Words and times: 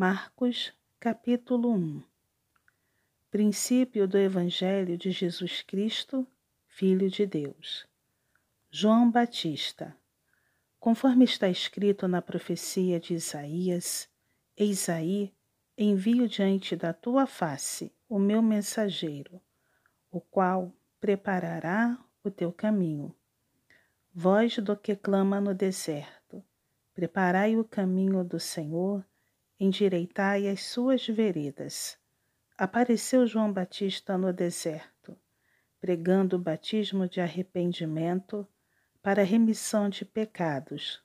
Marcos, 0.00 0.72
capítulo 1.00 1.72
1 1.72 2.04
Princípio 3.32 4.06
do 4.06 4.16
Evangelho 4.16 4.96
de 4.96 5.10
Jesus 5.10 5.60
Cristo, 5.62 6.24
Filho 6.68 7.10
de 7.10 7.26
Deus. 7.26 7.84
João 8.70 9.10
Batista. 9.10 9.96
Conforme 10.78 11.24
está 11.24 11.48
escrito 11.48 12.06
na 12.06 12.22
profecia 12.22 13.00
de 13.00 13.14
Isaías, 13.14 14.08
Eis 14.56 14.88
aí, 14.88 15.34
envio 15.76 16.28
diante 16.28 16.76
da 16.76 16.92
tua 16.92 17.26
face 17.26 17.92
o 18.08 18.20
meu 18.20 18.40
mensageiro, 18.40 19.42
o 20.12 20.20
qual 20.20 20.72
preparará 21.00 21.98
o 22.22 22.30
teu 22.30 22.52
caminho. 22.52 23.12
Voz 24.14 24.58
do 24.58 24.76
que 24.76 24.94
clama 24.94 25.40
no 25.40 25.52
deserto, 25.52 26.40
preparai 26.94 27.56
o 27.56 27.64
caminho 27.64 28.22
do 28.22 28.38
Senhor, 28.38 29.04
endireitai 29.58 30.46
as 30.48 30.62
suas 30.62 31.06
veredas. 31.06 31.98
Apareceu 32.56 33.26
João 33.26 33.52
Batista 33.52 34.16
no 34.16 34.32
deserto, 34.32 35.16
pregando 35.80 36.36
o 36.36 36.38
batismo 36.38 37.08
de 37.08 37.20
arrependimento 37.20 38.46
para 39.02 39.22
remissão 39.22 39.88
de 39.88 40.04
pecados. 40.04 41.02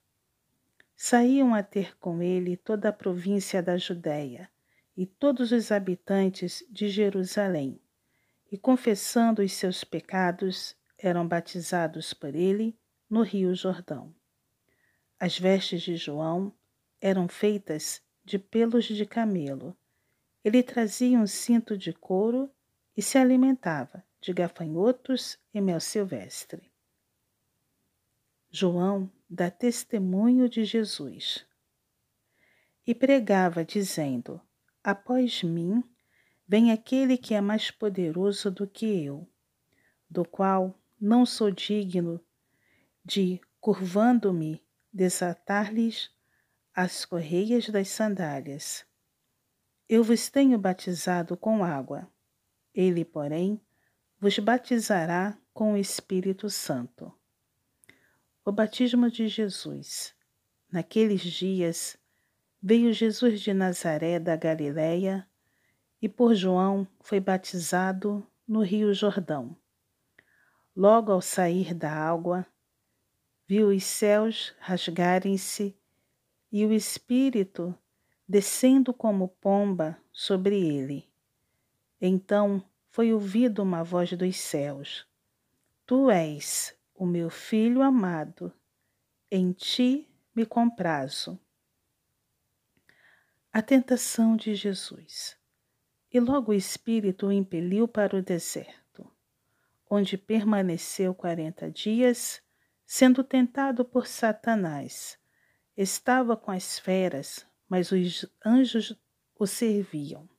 Saíam 0.95 1.53
a 1.53 1.63
ter 1.63 1.97
com 1.97 2.21
ele 2.21 2.55
toda 2.55 2.89
a 2.89 2.93
província 2.93 3.61
da 3.61 3.77
Judéia 3.77 4.49
e 4.95 5.05
todos 5.05 5.51
os 5.51 5.71
habitantes 5.71 6.63
de 6.69 6.89
Jerusalém, 6.89 7.79
e 8.51 8.57
confessando 8.57 9.41
os 9.41 9.51
seus 9.53 9.83
pecados, 9.83 10.75
eram 10.97 11.27
batizados 11.27 12.13
por 12.13 12.35
ele 12.35 12.77
no 13.09 13.23
Rio 13.23 13.55
Jordão. 13.55 14.13
As 15.19 15.39
vestes 15.39 15.81
de 15.81 15.95
João 15.95 16.53
eram 17.01 17.27
feitas 17.27 18.02
de 18.23 18.39
pelos 18.39 18.85
de 18.85 19.05
camelo. 19.05 19.75
Ele 20.43 20.61
trazia 20.61 21.17
um 21.17 21.27
cinto 21.27 21.77
de 21.77 21.93
couro 21.93 22.49
e 22.95 23.01
se 23.01 23.17
alimentava 23.17 24.03
de 24.21 24.33
gafanhotos 24.33 25.37
e 25.53 25.59
mel 25.59 25.79
silvestre. 25.79 26.71
João 28.49 29.11
dá 29.29 29.49
testemunho 29.49 30.47
de 30.47 30.63
Jesus 30.63 31.45
e 32.85 32.93
pregava, 32.93 33.65
dizendo: 33.65 34.39
Após 34.83 35.41
mim 35.43 35.83
vem 36.47 36.71
aquele 36.71 37.17
que 37.17 37.33
é 37.33 37.41
mais 37.41 37.71
poderoso 37.71 38.51
do 38.51 38.67
que 38.67 39.03
eu, 39.03 39.27
do 40.09 40.23
qual 40.23 40.79
não 40.99 41.25
sou 41.25 41.49
digno 41.49 42.23
de, 43.03 43.41
curvando-me, 43.59 44.63
desatar-lhes 44.91 46.11
as 46.75 47.05
correias 47.05 47.69
das 47.69 47.89
sandálias. 47.89 48.83
Eu 49.87 50.03
vos 50.03 50.29
tenho 50.29 50.57
batizado 50.57 51.37
com 51.37 51.63
água. 51.63 52.09
Ele, 52.73 53.05
porém, 53.05 53.61
vos 54.19 54.39
batizará 54.39 55.37
com 55.53 55.73
o 55.73 55.77
Espírito 55.77 56.49
Santo. 56.49 57.13
O 58.43 58.51
batismo 58.51 59.11
de 59.11 59.27
Jesus. 59.27 60.15
Naqueles 60.71 61.21
dias, 61.21 61.95
veio 62.59 62.91
Jesus 62.91 63.39
de 63.39 63.53
Nazaré 63.53 64.17
da 64.17 64.35
Galiléia 64.35 65.27
e 66.01 66.09
por 66.09 66.33
João 66.33 66.87
foi 67.01 67.19
batizado 67.19 68.25
no 68.47 68.63
Rio 68.63 68.91
Jordão. 68.93 69.55
Logo 70.75 71.11
ao 71.11 71.21
sair 71.21 71.75
da 71.75 71.91
água, 71.91 72.47
viu 73.45 73.67
os 73.67 73.83
céus 73.83 74.55
rasgarem-se 74.59 75.77
e 76.53 76.63
o 76.67 76.71
Espírito 76.71 77.75
descendo 78.29 78.93
como 78.93 79.27
pomba 79.27 79.97
sobre 80.11 80.55
ele. 80.55 81.11
Então 81.99 82.63
foi 82.91 83.11
ouvida 83.11 83.63
uma 83.63 83.83
voz 83.83 84.13
dos 84.13 84.37
céus: 84.37 85.07
Tu 85.83 86.11
és 86.11 86.77
o 86.93 87.07
meu 87.07 87.31
filho 87.31 87.81
amado, 87.81 88.53
em 89.31 89.51
ti 89.51 90.07
me 90.35 90.45
comprazo. 90.45 91.39
A 93.51 93.59
tentação 93.63 94.35
de 94.35 94.53
Jesus. 94.53 95.35
E 96.11 96.19
logo 96.19 96.51
o 96.51 96.55
Espírito 96.55 97.27
o 97.27 97.31
impeliu 97.31 97.87
para 97.87 98.15
o 98.15 98.21
deserto, 98.21 99.11
onde 99.89 100.19
permaneceu 100.19 101.15
quarenta 101.15 101.71
dias, 101.71 102.43
sendo 102.85 103.23
tentado 103.23 103.83
por 103.83 104.05
Satanás 104.05 105.17
Estava 105.75 106.37
com 106.37 106.51
as 106.51 106.77
feras, 106.77 107.47
mas 107.67 107.91
os 107.91 108.27
anjos 108.45 108.95
o 109.35 109.47
serviam. 109.47 110.29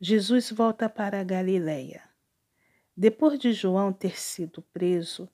Jesus 0.00 0.50
volta 0.50 0.88
para 0.88 1.20
a 1.20 1.24
Galiléia. 1.24 2.02
Depois 2.96 3.38
de 3.38 3.52
João 3.52 3.92
ter 3.92 4.18
sido 4.18 4.62
preso, 4.72 5.28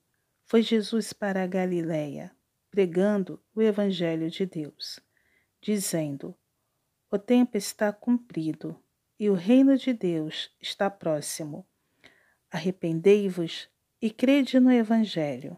foi 0.44 0.60
Jesus 0.60 1.12
para 1.12 1.44
a 1.44 1.46
Galiléia, 1.46 2.34
pregando 2.68 3.40
o 3.54 3.62
Evangelho 3.62 4.28
de 4.28 4.44
Deus, 4.44 4.98
dizendo: 5.60 6.36
O 7.08 7.18
tempo 7.18 7.56
está 7.56 7.92
cumprido 7.92 8.76
e 9.20 9.30
o 9.30 9.34
reino 9.34 9.78
de 9.78 9.92
Deus 9.92 10.50
está 10.60 10.90
próximo. 10.90 11.64
Arrependei-vos 12.50 13.68
e 14.00 14.10
crede 14.10 14.58
no 14.58 14.72
Evangelho 14.72 15.56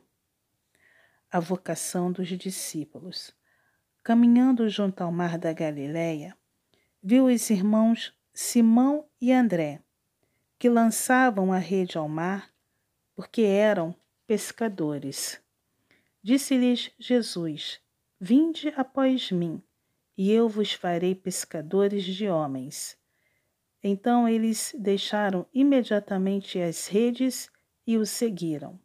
a 1.35 1.41
vocação 1.41 2.13
dos 2.13 2.29
discípulos. 2.29 3.35
Caminhando 4.05 4.69
junto 4.69 5.01
ao 5.01 5.11
mar 5.11 5.37
da 5.37 5.53
Galiléia, 5.53 6.39
viu 7.03 7.25
os 7.25 7.51
irmãos 7.51 8.15
Simão 8.33 9.09
e 9.21 9.33
André, 9.33 9.83
que 10.57 10.69
lançavam 10.69 11.53
a 11.53 11.59
rede 11.59 11.99
ao 11.99 12.09
mar, 12.09 12.55
porque 13.17 13.43
eram 13.43 13.97
pescadores. 14.29 15.43
Disse-lhes 16.23 16.93
Jesus: 17.01 17.81
Vinde 18.21 18.73
após 18.77 19.33
mim, 19.33 19.61
e 20.17 20.31
eu 20.31 20.49
vos 20.49 20.73
farei 20.73 21.17
pescadores 21.17 22.05
de 22.05 22.29
homens. 22.29 22.97
Então 23.83 24.29
eles 24.29 24.73
deixaram 24.79 25.45
imediatamente 25.53 26.61
as 26.61 26.87
redes 26.87 27.51
e 27.85 27.99
o 27.99 28.07
seguiram. 28.07 28.84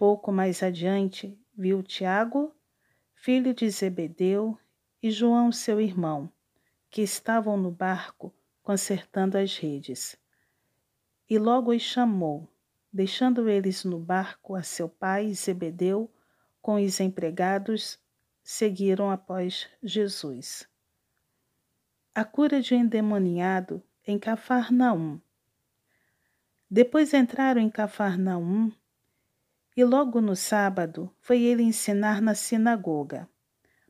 Pouco 0.00 0.32
mais 0.32 0.62
adiante, 0.62 1.38
viu 1.54 1.82
Tiago, 1.82 2.56
filho 3.12 3.52
de 3.52 3.68
Zebedeu, 3.68 4.58
e 5.02 5.10
João, 5.10 5.52
seu 5.52 5.78
irmão, 5.78 6.32
que 6.88 7.02
estavam 7.02 7.58
no 7.58 7.70
barco 7.70 8.34
consertando 8.62 9.36
as 9.36 9.58
redes. 9.58 10.16
E 11.28 11.38
logo 11.38 11.70
os 11.70 11.82
chamou, 11.82 12.48
deixando 12.90 13.46
eles 13.46 13.84
no 13.84 13.98
barco 13.98 14.54
a 14.54 14.62
seu 14.62 14.88
pai 14.88 15.34
Zebedeu 15.34 16.10
com 16.62 16.76
os 16.76 16.98
empregados, 16.98 17.98
seguiram 18.42 19.10
após 19.10 19.68
Jesus. 19.82 20.66
A 22.14 22.24
cura 22.24 22.62
de 22.62 22.74
um 22.74 22.78
endemoniado 22.78 23.82
em 24.06 24.18
Cafarnaum. 24.18 25.20
Depois 26.70 27.12
entraram 27.12 27.60
em 27.60 27.68
Cafarnaum 27.68 28.72
e 29.76 29.84
logo 29.84 30.20
no 30.20 30.34
sábado 30.34 31.14
foi 31.20 31.42
ele 31.42 31.62
ensinar 31.62 32.20
na 32.20 32.34
sinagoga. 32.34 33.28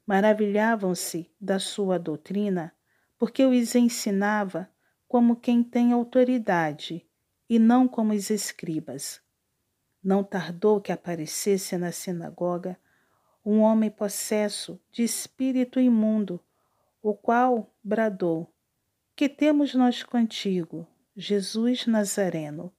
Maravilhavam-se 0.07 1.31
da 1.41 1.59
sua 1.59 1.99
doutrina, 1.99 2.73
porque 3.19 3.45
os 3.45 3.75
ensinava 3.75 4.69
como 5.07 5.37
quem 5.37 5.63
tem 5.63 5.93
autoridade 5.93 7.07
e 7.49 7.59
não 7.59 7.89
como 7.89 8.13
os 8.13 8.31
escribas. 8.31 9.21
Não 10.03 10.23
tardou 10.23 10.81
que 10.81 10.93
aparecesse 10.93 11.77
na 11.77 11.93
sinagoga 11.93 12.79
um 13.45 13.61
homem 13.61 13.91
possesso 13.91 14.81
de 14.93 15.03
espírito 15.03 15.81
imundo, 15.81 16.41
o 17.03 17.15
qual 17.15 17.75
bradou: 17.83 18.53
Que 19.17 19.29
temos 19.29 19.75
nós 19.75 20.03
contigo, 20.03 20.87
Jesus 21.17 21.87
Nazareno? 21.87 22.73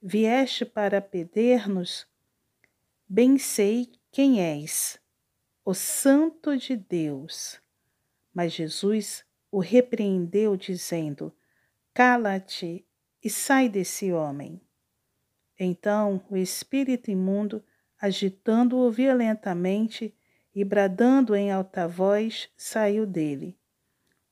Vieste 0.00 0.64
para 0.64 1.00
perder-nos 1.00 2.06
Bem 3.06 3.36
sei 3.36 3.92
quem 4.10 4.40
és, 4.40 4.98
o 5.62 5.74
Santo 5.74 6.56
de 6.56 6.74
Deus. 6.74 7.60
Mas 8.32 8.54
Jesus 8.54 9.22
o 9.50 9.60
repreendeu, 9.60 10.56
dizendo: 10.56 11.36
Cala-te 11.92 12.86
e 13.22 13.28
sai 13.28 13.68
desse 13.68 14.10
homem. 14.10 14.58
Então 15.60 16.24
o 16.30 16.36
espírito 16.36 17.10
imundo, 17.10 17.62
agitando-o 18.00 18.90
violentamente 18.90 20.16
e 20.54 20.64
bradando 20.64 21.36
em 21.36 21.52
alta 21.52 21.86
voz, 21.86 22.48
saiu 22.56 23.06
dele. 23.06 23.60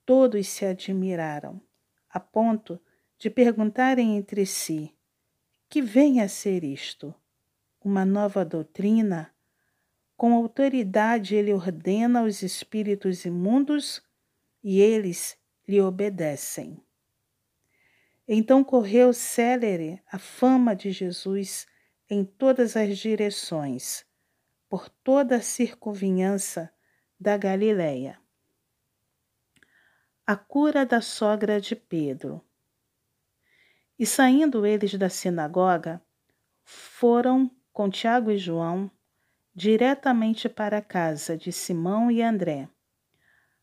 Todos 0.06 0.48
se 0.48 0.64
admiraram, 0.64 1.60
a 2.08 2.18
ponto 2.18 2.80
de 3.18 3.28
perguntarem 3.28 4.16
entre 4.16 4.46
si: 4.46 4.96
Que 5.68 5.82
vem 5.82 6.22
a 6.22 6.28
ser 6.28 6.64
isto? 6.64 7.14
Uma 7.84 8.04
nova 8.04 8.44
doutrina, 8.44 9.32
com 10.16 10.34
autoridade 10.34 11.34
ele 11.34 11.52
ordena 11.52 12.20
aos 12.20 12.42
espíritos 12.42 13.24
imundos 13.24 14.02
e 14.62 14.80
eles 14.80 15.36
lhe 15.66 15.80
obedecem. 15.80 16.80
Então 18.26 18.62
correu 18.62 19.12
célere 19.12 20.00
a 20.10 20.18
fama 20.18 20.76
de 20.76 20.92
Jesus 20.92 21.66
em 22.08 22.24
todas 22.24 22.76
as 22.76 22.96
direções, 22.98 24.04
por 24.68 24.88
toda 24.88 25.36
a 25.36 25.42
circunviança 25.42 26.72
da 27.18 27.36
Galileia. 27.36 28.18
A 30.26 30.36
cura 30.36 30.86
da 30.86 31.00
sogra 31.00 31.60
de 31.60 31.74
Pedro. 31.74 32.40
E 33.98 34.06
saindo 34.06 34.64
eles 34.64 34.94
da 34.94 35.08
sinagoga, 35.08 36.00
foram 36.64 37.50
com 37.72 37.88
Tiago 37.88 38.30
e 38.30 38.36
João 38.36 38.90
diretamente 39.54 40.48
para 40.48 40.78
a 40.78 40.82
casa 40.82 41.36
de 41.36 41.52
Simão 41.52 42.10
e 42.10 42.22
André. 42.22 42.68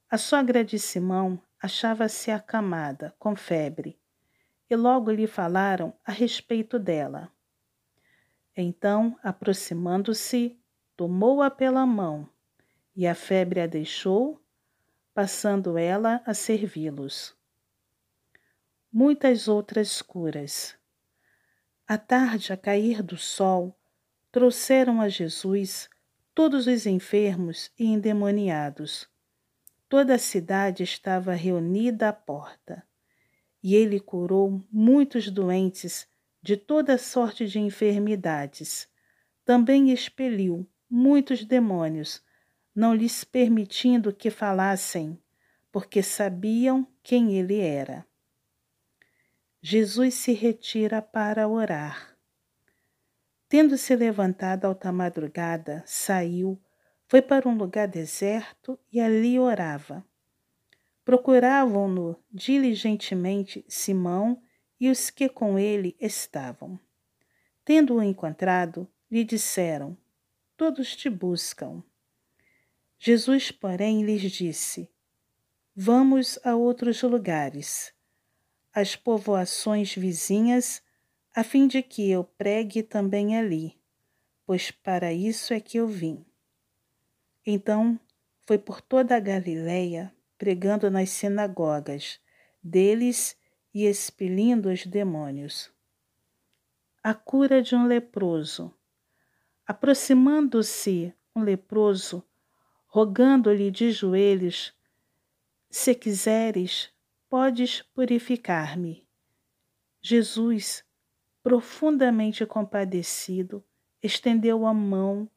A 0.10 0.18
sogra 0.18 0.64
de 0.64 0.78
Simão 0.78 1.42
achava-se 1.62 2.32
acamada, 2.32 3.14
com 3.20 3.36
febre, 3.36 4.00
e 4.70 4.76
logo 4.76 5.12
lhe 5.12 5.28
falaram 5.28 5.94
a 6.06 6.12
respeito 6.12 6.78
dela. 6.78 7.32
Então, 8.56 9.18
aproximando-se, 9.24 10.60
tomou-a 10.96 11.50
pela 11.50 11.86
mão, 11.86 12.30
e 12.96 13.08
a 13.08 13.16
febre 13.16 13.62
a 13.62 13.68
deixou, 13.68 14.42
passando 15.14 15.78
ela 15.78 16.22
a 16.26 16.34
servi-los. 16.34 17.36
Muitas 18.92 19.48
outras 19.48 20.02
curas. 20.02 20.78
À 21.88 21.98
tarde, 21.98 22.52
a 22.54 22.58
cair 22.58 23.02
do 23.02 23.18
sol, 23.18 23.79
trouxeram 24.32 25.02
a 25.02 25.10
Jesus 25.10 25.90
todos 26.34 26.68
os 26.68 26.86
enfermos 26.86 27.72
e 27.78 27.86
endemoniados. 27.86 29.08
Toda 29.88 30.16
a 30.16 30.20
cidade 30.20 30.84
estava 30.84 31.34
reunida 31.34 32.10
à 32.10 32.14
porta 32.14 32.84
e 33.62 33.76
ele 33.76 34.00
curou 34.00 34.64
muitos 34.72 35.30
doentes 35.30 36.08
de 36.42 36.56
toda 36.56 36.98
sorte 36.98 37.46
de 37.48 37.60
enfermidades. 37.60 38.88
Também 39.44 39.92
expeliu 39.92 40.68
muitos 40.90 41.44
demônios, 41.44 42.22
não 42.74 42.94
lhes 42.94 43.24
permitindo 43.24 44.14
que 44.14 44.30
falassem, 44.30 45.22
porque 45.72 46.02
sabiam 46.02 46.88
quem 47.04 47.38
ele 47.38 47.60
era. 47.60 48.06
Jesus 49.62 50.16
se 50.16 50.32
retira 50.32 51.02
para 51.02 51.48
orar. 51.48 52.18
Tendo 53.50 53.80
se 53.80 53.96
levantado 53.96 54.66
alta 54.66 54.92
madrugada, 54.92 55.84
saiu, 55.84 56.62
foi 57.08 57.20
para 57.20 57.50
um 57.50 57.58
lugar 57.58 57.88
deserto 57.88 58.80
e 58.94 59.02
ali 59.02 59.40
orava. 59.40 60.06
Procuravam-no 61.04 62.16
diligentemente 62.32 63.66
Simão 63.68 64.40
e 64.80 64.92
os 64.92 65.10
que 65.10 65.28
com 65.28 65.58
ele 65.58 65.98
estavam. 66.00 66.80
Tendo-o 67.66 68.04
encontrado, 68.04 68.88
lhe 69.10 69.24
disseram: 69.24 69.98
Todos 70.56 70.96
te 70.96 71.10
buscam. 71.10 71.84
Jesus, 73.00 73.50
porém, 73.50 74.04
lhes 74.04 74.32
disse: 74.32 74.92
Vamos 75.76 76.38
a 76.44 76.56
outros 76.56 77.02
lugares, 77.02 77.92
às 78.72 78.96
povoações 78.96 79.96
vizinhas, 79.96 80.84
a 81.36 81.44
fim 81.44 81.68
de 81.68 81.82
que 81.82 82.10
eu 82.10 82.24
pregue 82.24 82.82
também 82.82 83.38
ali, 83.38 83.80
pois 84.46 84.72
para 84.72 85.14
isso 85.14 85.54
é 85.54 85.60
que 85.60 85.78
eu 85.78 85.88
vim. 85.88 86.26
Então 87.46 88.00
foi 88.46 88.58
por 88.58 88.82
toda 88.82 89.16
a 89.16 89.20
Galiléia 89.20 90.14
pregando 90.38 90.90
nas 90.90 91.10
sinagogas 91.10 92.20
deles 92.64 93.38
e 93.74 93.86
expelindo 93.86 94.70
os 94.70 94.86
demônios. 94.86 95.72
A 97.04 97.14
cura 97.14 97.62
de 97.62 97.76
um 97.76 97.86
leproso. 97.86 98.74
Aproximando-se 99.66 101.14
um 101.36 101.44
leproso, 101.44 102.24
rogando-lhe 102.88 103.70
de 103.70 103.92
joelhos: 103.92 104.74
Se 105.70 105.94
quiseres, 105.94 106.90
podes 107.30 107.82
purificar-me. 107.82 109.06
Jesus, 110.02 110.84
profundamente 111.50 112.46
compadecido, 112.46 113.66
estendeu 114.04 114.68
a 114.68 114.74
mão, 114.74 115.28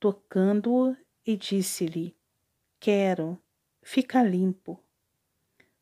tocando-o 0.00 0.96
e 1.26 1.36
disse-lhe: 1.36 2.16
Quero, 2.80 3.38
fica 3.82 4.22
limpo. 4.22 4.82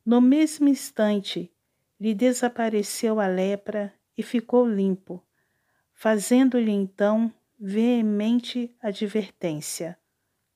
No 0.05 0.19
mesmo 0.19 0.67
instante, 0.67 1.49
lhe 1.97 2.13
desapareceu 2.13 3.21
a 3.21 3.27
lepra 3.27 3.93
e 4.17 4.21
ficou 4.21 4.67
limpo, 4.67 5.23
fazendo-lhe 5.93 6.71
então 6.71 7.33
veemente 7.57 8.75
advertência. 8.81 9.97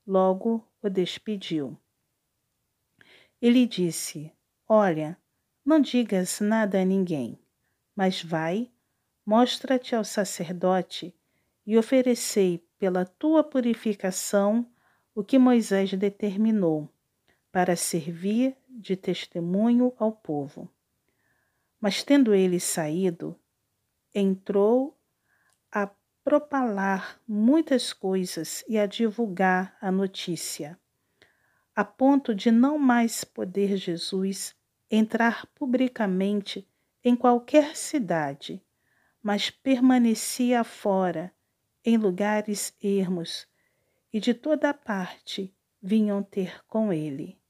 Logo 0.05 0.67
o 0.81 0.89
despediu. 0.89 1.77
Ele 3.41 3.65
disse: 3.65 4.29
Olha, 4.67 5.17
não 5.63 5.79
digas 5.79 6.41
nada 6.41 6.81
a 6.81 6.83
ninguém, 6.83 7.39
mas 7.95 8.21
vai, 8.21 8.69
mostra-te 9.25 9.95
ao 9.95 10.03
sacerdote 10.03 11.15
e 11.65 11.77
oferecei 11.77 12.63
pela 12.77 13.05
tua 13.05 13.43
purificação 13.43 14.67
o 15.13 15.23
que 15.23 15.37
Moisés 15.37 15.93
determinou 15.93 16.89
para 17.51 17.75
servir 17.75 18.55
de 18.69 18.95
testemunho 18.95 19.93
ao 19.97 20.11
povo. 20.11 20.69
Mas 21.79 22.03
tendo 22.03 22.33
ele 22.33 22.59
saído, 22.59 23.37
entrou 24.13 24.97
a 25.71 25.89
propalar 26.23 27.19
muitas 27.27 27.91
coisas 27.91 28.63
e 28.67 28.77
a 28.77 28.85
divulgar 28.85 29.75
a 29.81 29.91
notícia, 29.91 30.79
a 31.75 31.83
ponto 31.83 32.33
de 32.33 32.51
não 32.51 32.77
mais 32.77 33.23
poder 33.23 33.75
Jesus 33.75 34.55
entrar 34.89 35.47
publicamente 35.55 36.67
em 37.03 37.15
qualquer 37.15 37.75
cidade, 37.75 38.61
mas 39.21 39.49
permanecia 39.49 40.63
fora, 40.63 41.33
em 41.83 41.97
lugares 41.97 42.75
ermos, 42.81 43.47
e 44.13 44.19
de 44.19 44.33
toda 44.33 44.73
parte 44.73 45.55
vinham 45.81 46.21
ter 46.21 46.63
com 46.67 46.93
ele. 46.93 47.40